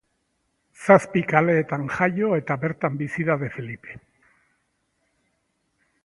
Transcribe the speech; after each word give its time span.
Zazpikaleetan 0.85 1.83
jaio 1.97 2.31
eta 2.41 2.57
bertan 2.63 2.97
bizi 3.01 3.25
da 3.27 3.35
De 3.43 3.49
Felipe. 3.59 3.99